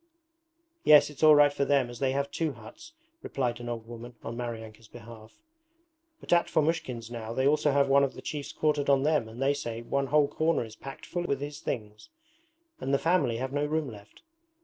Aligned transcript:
'Yes, 0.83 1.11
it's 1.11 1.21
all 1.21 1.35
right 1.35 1.53
for 1.53 1.63
them 1.63 1.87
as 1.87 1.99
they 1.99 2.11
have 2.11 2.31
two 2.31 2.53
huts,' 2.53 2.93
replied 3.21 3.59
an 3.59 3.69
old 3.69 3.85
woman 3.87 4.15
on 4.23 4.35
Maryanka's 4.35 4.87
behalf, 4.87 5.37
'but 6.19 6.33
at 6.33 6.49
Fomushkin's 6.49 7.11
now 7.11 7.33
they 7.33 7.45
also 7.45 7.69
have 7.71 7.87
one 7.87 8.03
of 8.03 8.15
the 8.15 8.21
chiefs 8.23 8.51
quartered 8.51 8.89
on 8.89 9.03
them 9.03 9.27
and 9.29 9.39
they 9.39 9.53
say 9.53 9.83
one 9.83 10.07
whole 10.07 10.27
corner 10.27 10.65
is 10.65 10.75
packed 10.75 11.05
full 11.05 11.25
with 11.25 11.39
his 11.39 11.59
things, 11.59 12.09
and 12.79 12.91
the 12.91 12.97
family 12.97 13.37
have 13.37 13.53
no 13.53 13.63
room 13.63 13.91
left. 13.91 14.23